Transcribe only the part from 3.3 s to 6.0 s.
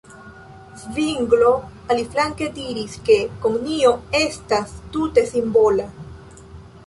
komunio estas tute simbola.